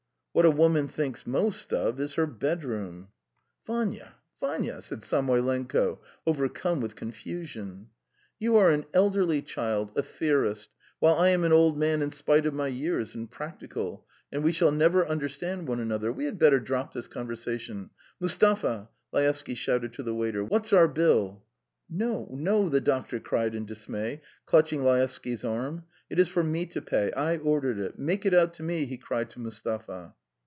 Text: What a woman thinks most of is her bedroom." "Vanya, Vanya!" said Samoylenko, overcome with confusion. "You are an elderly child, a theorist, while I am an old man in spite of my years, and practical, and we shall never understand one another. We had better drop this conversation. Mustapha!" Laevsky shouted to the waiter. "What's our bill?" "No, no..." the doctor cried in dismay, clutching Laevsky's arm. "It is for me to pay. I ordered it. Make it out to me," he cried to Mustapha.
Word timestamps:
What 0.33 0.45
a 0.45 0.49
woman 0.49 0.87
thinks 0.87 1.27
most 1.27 1.73
of 1.73 1.99
is 1.99 2.13
her 2.13 2.25
bedroom." 2.25 3.09
"Vanya, 3.67 4.13
Vanya!" 4.39 4.81
said 4.81 4.99
Samoylenko, 5.03 5.99
overcome 6.25 6.79
with 6.79 6.95
confusion. 6.95 7.87
"You 8.39 8.55
are 8.55 8.71
an 8.71 8.85
elderly 8.93 9.41
child, 9.41 9.91
a 9.93 10.01
theorist, 10.01 10.69
while 10.99 11.15
I 11.15 11.27
am 11.31 11.43
an 11.43 11.51
old 11.51 11.77
man 11.77 12.01
in 12.01 12.11
spite 12.11 12.45
of 12.45 12.53
my 12.53 12.67
years, 12.67 13.13
and 13.13 13.29
practical, 13.29 14.07
and 14.31 14.41
we 14.41 14.53
shall 14.53 14.71
never 14.71 15.05
understand 15.05 15.67
one 15.67 15.81
another. 15.81 16.13
We 16.13 16.23
had 16.23 16.39
better 16.39 16.61
drop 16.61 16.93
this 16.93 17.09
conversation. 17.09 17.89
Mustapha!" 18.21 18.87
Laevsky 19.11 19.53
shouted 19.53 19.91
to 19.95 20.03
the 20.03 20.15
waiter. 20.15 20.45
"What's 20.45 20.71
our 20.71 20.87
bill?" 20.87 21.43
"No, 21.89 22.29
no..." 22.31 22.69
the 22.69 22.79
doctor 22.79 23.19
cried 23.19 23.53
in 23.53 23.65
dismay, 23.65 24.21
clutching 24.45 24.81
Laevsky's 24.85 25.43
arm. 25.43 25.83
"It 26.09 26.19
is 26.19 26.29
for 26.29 26.41
me 26.41 26.67
to 26.67 26.81
pay. 26.81 27.11
I 27.11 27.35
ordered 27.35 27.79
it. 27.79 27.99
Make 27.99 28.25
it 28.25 28.33
out 28.33 28.53
to 28.53 28.63
me," 28.63 28.85
he 28.85 28.95
cried 28.97 29.29
to 29.31 29.39
Mustapha. 29.41 30.13